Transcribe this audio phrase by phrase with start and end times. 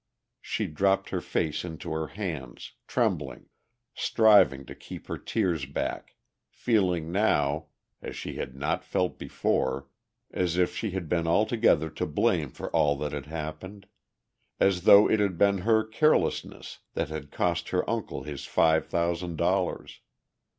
[0.41, 3.49] She dropped her face into her hands, trembling,
[3.93, 6.15] striving to keep her tears back,
[6.49, 7.67] feeling now,
[8.01, 9.89] as she had not felt before,
[10.31, 13.85] as if she had been altogether to blame for all that had happened,
[14.59, 19.35] as though it had been her carelessness that had cost her uncle his five thousand
[19.35, 19.99] dollars.